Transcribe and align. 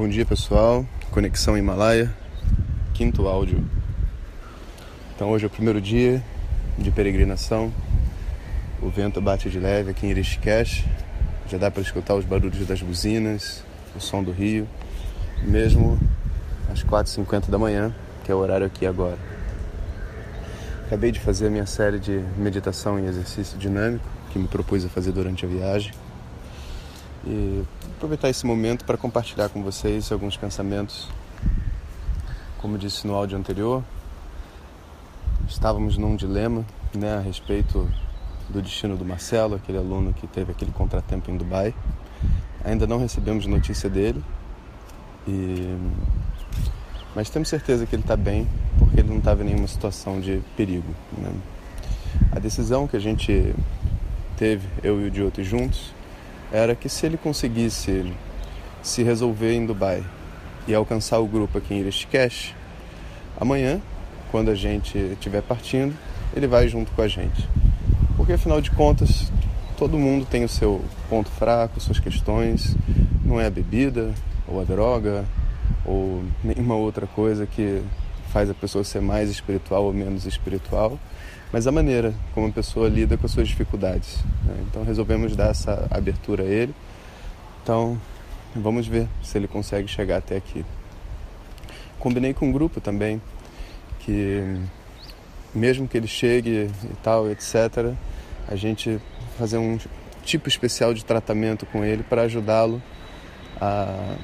Bom 0.00 0.08
dia 0.08 0.24
pessoal, 0.24 0.86
Conexão 1.10 1.58
Himalaia, 1.58 2.10
quinto 2.94 3.28
áudio. 3.28 3.62
Então 5.14 5.28
hoje 5.28 5.44
é 5.44 5.46
o 5.46 5.50
primeiro 5.50 5.78
dia 5.78 6.24
de 6.78 6.90
peregrinação. 6.90 7.70
O 8.80 8.88
vento 8.88 9.20
bate 9.20 9.50
de 9.50 9.60
leve 9.60 9.90
aqui 9.90 10.06
em 10.06 10.14
Rishikesh. 10.14 10.86
Já 11.50 11.58
dá 11.58 11.70
para 11.70 11.82
escutar 11.82 12.14
os 12.14 12.24
barulhos 12.24 12.66
das 12.66 12.80
buzinas, 12.80 13.62
o 13.94 14.00
som 14.00 14.22
do 14.22 14.32
rio, 14.32 14.66
mesmo 15.42 16.00
às 16.72 16.82
4h50 16.82 17.50
da 17.50 17.58
manhã, 17.58 17.94
que 18.24 18.32
é 18.32 18.34
o 18.34 18.38
horário 18.38 18.64
aqui 18.64 18.86
agora. 18.86 19.18
Acabei 20.86 21.12
de 21.12 21.20
fazer 21.20 21.48
a 21.48 21.50
minha 21.50 21.66
série 21.66 21.98
de 21.98 22.24
meditação 22.38 22.98
e 22.98 23.04
exercício 23.04 23.58
dinâmico 23.58 24.06
que 24.32 24.38
me 24.38 24.48
propus 24.48 24.82
a 24.82 24.88
fazer 24.88 25.12
durante 25.12 25.44
a 25.44 25.48
viagem 25.48 25.92
e 27.24 27.62
aproveitar 27.96 28.28
esse 28.28 28.46
momento 28.46 28.84
para 28.84 28.96
compartilhar 28.96 29.48
com 29.48 29.62
vocês 29.62 30.10
alguns 30.10 30.36
pensamentos. 30.36 31.08
Como 32.58 32.76
disse 32.78 33.06
no 33.06 33.14
áudio 33.14 33.38
anterior, 33.38 33.82
estávamos 35.48 35.96
num 35.96 36.16
dilema 36.16 36.64
né, 36.94 37.16
a 37.16 37.20
respeito 37.20 37.88
do 38.48 38.60
destino 38.60 38.96
do 38.96 39.04
Marcelo, 39.04 39.56
aquele 39.56 39.78
aluno 39.78 40.12
que 40.12 40.26
teve 40.26 40.52
aquele 40.52 40.70
contratempo 40.72 41.30
em 41.30 41.36
Dubai. 41.36 41.74
Ainda 42.64 42.86
não 42.86 42.98
recebemos 42.98 43.46
notícia 43.46 43.88
dele, 43.88 44.22
e... 45.26 45.76
mas 47.14 47.30
temos 47.30 47.48
certeza 47.48 47.86
que 47.86 47.94
ele 47.94 48.02
está 48.02 48.16
bem, 48.16 48.46
porque 48.78 49.00
ele 49.00 49.08
não 49.08 49.18
estava 49.18 49.42
em 49.42 49.46
nenhuma 49.46 49.68
situação 49.68 50.20
de 50.20 50.42
perigo. 50.56 50.94
Né? 51.16 51.32
A 52.32 52.38
decisão 52.38 52.86
que 52.86 52.96
a 52.96 53.00
gente 53.00 53.54
teve, 54.36 54.66
eu 54.82 55.00
e 55.00 55.06
o 55.06 55.10
Dioto 55.10 55.42
juntos, 55.42 55.94
era 56.52 56.74
que 56.74 56.88
se 56.88 57.06
ele 57.06 57.16
conseguisse 57.16 58.12
se 58.82 59.02
resolver 59.02 59.52
em 59.52 59.66
Dubai 59.66 60.02
e 60.66 60.74
alcançar 60.74 61.18
o 61.18 61.26
grupo 61.26 61.58
aqui 61.58 61.74
em 61.74 61.82
Rishikesh, 61.82 62.54
amanhã, 63.38 63.80
quando 64.30 64.50
a 64.50 64.54
gente 64.54 64.98
estiver 64.98 65.42
partindo, 65.42 65.94
ele 66.34 66.46
vai 66.46 66.68
junto 66.68 66.92
com 66.92 67.02
a 67.02 67.08
gente. 67.08 67.48
Porque 68.16 68.32
afinal 68.32 68.60
de 68.60 68.70
contas, 68.70 69.32
todo 69.76 69.98
mundo 69.98 70.26
tem 70.26 70.44
o 70.44 70.48
seu 70.48 70.84
ponto 71.08 71.30
fraco, 71.30 71.80
suas 71.80 71.98
questões, 71.98 72.76
não 73.24 73.40
é 73.40 73.46
a 73.46 73.50
bebida 73.50 74.12
ou 74.46 74.60
a 74.60 74.64
droga 74.64 75.24
ou 75.84 76.22
nenhuma 76.42 76.74
outra 76.74 77.06
coisa 77.06 77.46
que 77.46 77.82
faz 78.32 78.48
a 78.48 78.54
pessoa 78.54 78.84
ser 78.84 79.00
mais 79.00 79.30
espiritual 79.30 79.84
ou 79.84 79.92
menos 79.92 80.26
espiritual 80.26 80.98
mas 81.52 81.66
a 81.66 81.72
maneira 81.72 82.14
como 82.32 82.46
a 82.46 82.50
pessoa 82.50 82.88
lida 82.88 83.16
com 83.16 83.26
as 83.26 83.32
suas 83.32 83.48
dificuldades. 83.48 84.18
Né? 84.44 84.64
Então 84.68 84.84
resolvemos 84.84 85.34
dar 85.34 85.50
essa 85.50 85.86
abertura 85.90 86.44
a 86.44 86.46
ele. 86.46 86.74
Então 87.62 88.00
vamos 88.54 88.86
ver 88.86 89.08
se 89.22 89.36
ele 89.36 89.48
consegue 89.48 89.88
chegar 89.88 90.18
até 90.18 90.36
aqui. 90.36 90.64
Combinei 91.98 92.32
com 92.32 92.48
o 92.48 92.52
grupo 92.52 92.80
também 92.80 93.20
que 94.00 94.42
mesmo 95.54 95.88
que 95.88 95.96
ele 95.96 96.06
chegue 96.06 96.70
e 96.84 96.96
tal, 97.02 97.28
etc., 97.28 97.92
a 98.48 98.54
gente 98.54 99.00
fazer 99.36 99.58
um 99.58 99.78
tipo 100.24 100.48
especial 100.48 100.94
de 100.94 101.04
tratamento 101.04 101.66
com 101.66 101.84
ele 101.84 102.02
para 102.04 102.22
ajudá-lo 102.22 102.80
a 103.60 104.14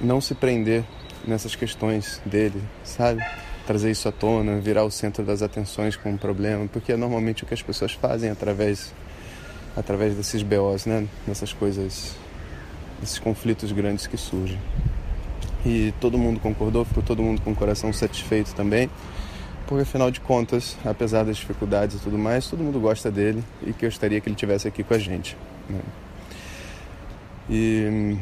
não 0.00 0.20
se 0.20 0.34
prender 0.34 0.84
nessas 1.26 1.54
questões 1.54 2.20
dele, 2.24 2.62
sabe? 2.84 3.22
trazer 3.66 3.90
isso 3.90 4.08
à 4.08 4.12
tona, 4.12 4.60
virar 4.60 4.84
o 4.84 4.90
centro 4.90 5.24
das 5.24 5.42
atenções 5.42 5.96
com 5.96 6.10
um 6.12 6.16
problema, 6.16 6.68
porque 6.68 6.92
é 6.92 6.96
normalmente 6.96 7.42
o 7.42 7.46
que 7.46 7.52
as 7.52 7.60
pessoas 7.60 7.92
fazem 7.92 8.30
através 8.30 8.94
através 9.76 10.14
desses 10.14 10.42
BOs, 10.42 10.86
né? 10.86 11.06
Nessas 11.26 11.52
coisas, 11.52 12.16
esses 13.02 13.18
conflitos 13.18 13.70
grandes 13.72 14.06
que 14.06 14.16
surgem. 14.16 14.58
E 15.66 15.92
todo 16.00 16.16
mundo 16.16 16.40
concordou, 16.40 16.84
ficou 16.84 17.02
todo 17.02 17.22
mundo 17.22 17.42
com 17.42 17.50
o 17.50 17.54
coração 17.54 17.92
satisfeito 17.92 18.54
também, 18.54 18.88
porque 19.66 19.82
afinal 19.82 20.10
de 20.10 20.20
contas, 20.20 20.76
apesar 20.84 21.24
das 21.24 21.36
dificuldades 21.36 21.96
e 21.96 21.98
tudo 21.98 22.16
mais, 22.16 22.48
todo 22.48 22.62
mundo 22.62 22.80
gosta 22.80 23.10
dele 23.10 23.44
e 23.62 23.72
que 23.72 23.84
eu 23.84 23.90
gostaria 23.90 24.18
que 24.20 24.28
ele 24.28 24.36
tivesse 24.36 24.66
aqui 24.66 24.82
com 24.82 24.94
a 24.94 24.98
gente. 24.98 25.36
Né? 25.68 25.80
E 27.50 28.16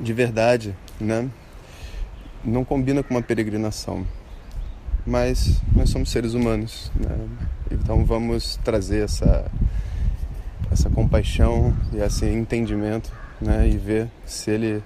de 0.00 0.12
verdade, 0.12 0.74
né? 1.00 1.28
não 2.44 2.64
combina 2.64 3.02
com 3.02 3.14
uma 3.14 3.22
peregrinação. 3.22 4.06
Mas 5.06 5.60
nós 5.74 5.90
somos 5.90 6.10
seres 6.10 6.34
humanos, 6.34 6.92
né? 6.94 7.16
então 7.70 8.04
vamos 8.04 8.58
trazer 8.62 9.04
essa, 9.04 9.50
essa 10.70 10.90
compaixão 10.90 11.74
e 11.92 11.98
esse 11.98 12.26
entendimento 12.26 13.10
né? 13.40 13.68
e 13.68 13.78
ver 13.78 14.08
se 14.26 14.50
ele 14.50 14.82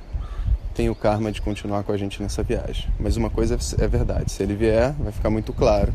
tem 0.74 0.88
o 0.88 0.94
karma 0.94 1.30
de 1.30 1.42
continuar 1.42 1.82
com 1.82 1.92
a 1.92 1.96
gente 1.96 2.22
nessa 2.22 2.42
viagem. 2.42 2.88
Mas 2.98 3.16
uma 3.16 3.30
coisa 3.30 3.58
é 3.78 3.88
verdade: 3.88 4.30
se 4.30 4.42
ele 4.42 4.54
vier, 4.54 4.92
vai 4.92 5.12
ficar 5.12 5.28
muito 5.28 5.52
claro 5.52 5.92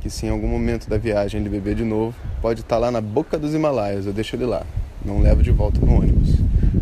que 0.00 0.08
se 0.08 0.26
em 0.26 0.30
algum 0.30 0.48
momento 0.48 0.88
da 0.88 0.96
viagem 0.96 1.40
ele 1.40 1.50
beber 1.50 1.74
de 1.74 1.84
novo, 1.84 2.16
pode 2.40 2.60
estar 2.60 2.78
lá 2.78 2.90
na 2.90 3.00
boca 3.00 3.38
dos 3.38 3.52
Himalaias, 3.52 4.06
eu 4.06 4.12
deixo 4.12 4.36
ele 4.36 4.46
lá, 4.46 4.64
não 5.04 5.20
levo 5.20 5.42
de 5.42 5.50
volta 5.50 5.80
no 5.84 5.98
ônibus, 5.98 6.34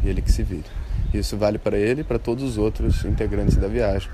e 0.05 0.09
ele 0.09 0.23
que 0.23 0.31
se 0.31 0.43
vire. 0.43 0.65
Isso 1.19 1.37
vale 1.37 1.59
para 1.59 1.79
ele 1.79 2.01
e 2.01 2.05
para 2.05 2.19
todos 2.19 2.45
os 2.45 2.59
outros 2.59 3.05
integrantes 3.05 3.57
da 3.57 3.69
viagem, 3.69 4.09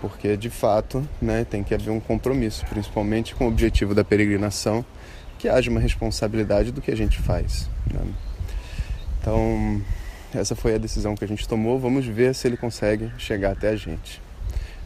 porque 0.00 0.36
de 0.36 0.50
fato 0.50 1.06
né, 1.20 1.44
tem 1.44 1.62
que 1.62 1.74
haver 1.74 1.90
um 1.90 2.00
compromisso, 2.00 2.64
principalmente 2.66 3.34
com 3.34 3.44
o 3.44 3.48
objetivo 3.48 3.94
da 3.94 4.04
peregrinação, 4.04 4.84
que 5.38 5.48
haja 5.48 5.70
uma 5.70 5.80
responsabilidade 5.80 6.70
do 6.70 6.80
que 6.80 6.90
a 6.90 6.96
gente 6.96 7.18
faz. 7.18 7.68
Né? 7.92 8.00
Então, 9.20 9.82
essa 10.34 10.54
foi 10.54 10.74
a 10.74 10.78
decisão 10.78 11.14
que 11.14 11.24
a 11.24 11.28
gente 11.28 11.46
tomou. 11.46 11.78
Vamos 11.78 12.06
ver 12.06 12.34
se 12.34 12.46
ele 12.46 12.56
consegue 12.56 13.10
chegar 13.18 13.52
até 13.52 13.70
a 13.70 13.76
gente. 13.76 14.20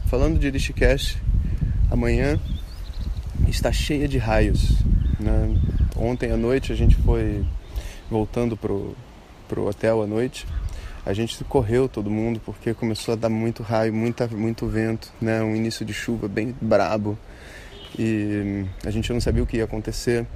Falando 0.07 0.39
de 0.39 0.49
Rishikesh, 0.49 1.17
amanhã 1.89 2.39
está 3.47 3.71
cheia 3.71 4.07
de 4.07 4.17
raios. 4.17 4.77
Né? 5.19 5.55
Ontem 5.95 6.31
à 6.31 6.37
noite 6.37 6.71
a 6.71 6.75
gente 6.75 6.95
foi 6.95 7.45
voltando 8.09 8.55
pro, 8.55 8.95
pro 9.47 9.67
hotel 9.67 10.01
à 10.01 10.07
noite 10.07 10.45
a 11.07 11.13
gente 11.13 11.41
correu 11.45 11.87
todo 11.87 12.09
mundo 12.09 12.41
porque 12.45 12.73
começou 12.73 13.13
a 13.13 13.15
dar 13.15 13.29
muito 13.29 13.63
raio, 13.63 13.93
muita, 13.93 14.27
muito 14.27 14.67
vento, 14.67 15.09
né? 15.21 15.41
Um 15.41 15.55
início 15.55 15.85
de 15.85 15.93
chuva 15.93 16.27
bem 16.27 16.53
brabo 16.59 17.17
e 17.97 18.65
a 18.85 18.91
gente 18.91 19.13
não 19.13 19.21
sabia 19.21 19.41
o 19.41 19.47
que 19.47 19.55
ia 19.55 19.63
acontecer 19.63 20.27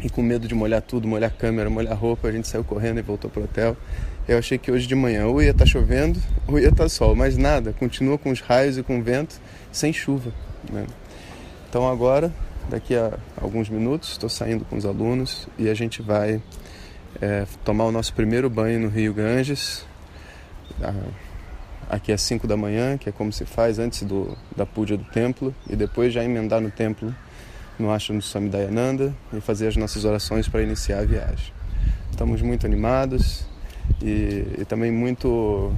e 0.00 0.08
com 0.08 0.22
medo 0.22 0.46
de 0.46 0.54
molhar 0.54 0.80
tudo, 0.82 1.08
molhar 1.08 1.28
a 1.28 1.32
câmera, 1.34 1.68
molhar 1.68 1.94
a 1.94 1.96
roupa, 1.96 2.28
a 2.28 2.32
gente 2.32 2.46
saiu 2.46 2.62
correndo 2.62 3.00
e 3.00 3.02
voltou 3.02 3.28
pro 3.28 3.42
hotel. 3.42 3.76
Eu 4.28 4.38
achei 4.38 4.56
que 4.56 4.70
hoje 4.70 4.86
de 4.86 4.94
manhã 4.94 5.26
ou 5.26 5.42
ia 5.42 5.50
estar 5.50 5.64
tá 5.64 5.68
chovendo 5.68 6.22
ou 6.46 6.60
ia 6.60 6.68
estar 6.68 6.84
tá 6.84 6.88
sol, 6.88 7.16
mas 7.16 7.36
nada, 7.36 7.72
continua 7.72 8.16
com 8.16 8.30
os 8.30 8.40
raios 8.40 8.78
e 8.78 8.84
com 8.84 9.02
vento, 9.02 9.40
sem 9.72 9.92
chuva. 9.92 10.32
Né? 10.72 10.86
Então 11.68 11.90
agora, 11.90 12.32
daqui 12.70 12.94
a 12.94 13.18
alguns 13.36 13.68
minutos, 13.68 14.10
estou 14.10 14.28
saindo 14.28 14.64
com 14.64 14.76
os 14.76 14.86
alunos 14.86 15.48
e 15.58 15.68
a 15.68 15.74
gente 15.74 16.02
vai 16.02 16.40
é, 17.20 17.46
tomar 17.64 17.86
o 17.86 17.90
nosso 17.90 18.14
primeiro 18.14 18.48
banho 18.48 18.78
no 18.78 18.88
Rio 18.88 19.12
Ganges. 19.12 19.87
Aqui 21.88 22.12
é 22.12 22.16
5 22.16 22.46
da 22.46 22.56
manhã, 22.56 22.98
que 22.98 23.08
é 23.08 23.12
como 23.12 23.32
se 23.32 23.46
faz 23.46 23.78
antes 23.78 24.02
do, 24.02 24.36
da 24.54 24.66
púdia 24.66 24.96
do 24.96 25.04
templo, 25.04 25.54
e 25.68 25.74
depois 25.74 26.12
já 26.12 26.22
emendar 26.22 26.60
no 26.60 26.70
templo, 26.70 27.14
no 27.78 27.90
ashram 27.90 28.18
do 28.18 28.22
Swami 28.22 28.50
Dayananda, 28.50 29.14
e 29.32 29.40
fazer 29.40 29.68
as 29.68 29.76
nossas 29.76 30.04
orações 30.04 30.46
para 30.48 30.62
iniciar 30.62 30.98
a 30.98 31.04
viagem. 31.04 31.52
Estamos 32.10 32.42
muito 32.42 32.66
animados 32.66 33.46
e, 34.02 34.44
e 34.58 34.64
também 34.68 34.92
muito 34.92 35.72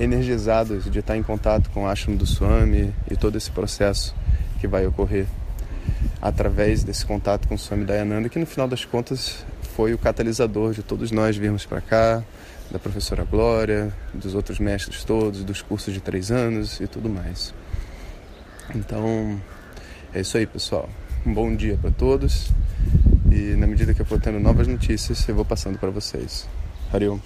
energizados 0.00 0.90
de 0.90 0.98
estar 0.98 1.16
em 1.16 1.22
contato 1.22 1.70
com 1.70 1.84
o 1.84 1.86
ashram 1.86 2.16
do 2.16 2.26
Swami 2.26 2.92
e 3.08 3.16
todo 3.16 3.36
esse 3.36 3.50
processo 3.50 4.14
que 4.60 4.66
vai 4.66 4.86
ocorrer 4.86 5.26
através 6.20 6.82
desse 6.82 7.04
contato 7.04 7.46
com 7.46 7.54
o 7.54 7.58
Swami 7.58 7.84
Dayananda, 7.84 8.28
que 8.28 8.38
no 8.38 8.46
final 8.46 8.66
das 8.66 8.84
contas 8.84 9.44
foi 9.76 9.94
o 9.94 9.98
catalisador 9.98 10.72
de 10.72 10.82
todos 10.82 11.10
nós 11.10 11.36
virmos 11.36 11.64
para 11.64 11.80
cá, 11.80 12.22
da 12.72 12.78
professora 12.78 13.22
Glória, 13.22 13.92
dos 14.14 14.34
outros 14.34 14.58
mestres 14.58 15.04
todos, 15.04 15.44
dos 15.44 15.60
cursos 15.60 15.92
de 15.92 16.00
três 16.00 16.30
anos 16.30 16.80
e 16.80 16.86
tudo 16.86 17.08
mais. 17.08 17.52
Então, 18.74 19.38
é 20.14 20.22
isso 20.22 20.38
aí, 20.38 20.46
pessoal. 20.46 20.88
Um 21.26 21.34
bom 21.34 21.54
dia 21.54 21.76
para 21.76 21.90
todos 21.90 22.50
e 23.30 23.54
na 23.56 23.66
medida 23.66 23.92
que 23.92 24.00
eu 24.00 24.06
for 24.06 24.18
tendo 24.18 24.40
novas 24.40 24.66
notícias, 24.66 25.28
eu 25.28 25.34
vou 25.34 25.44
passando 25.44 25.78
para 25.78 25.90
vocês. 25.90 26.48
Hariom. 26.90 27.18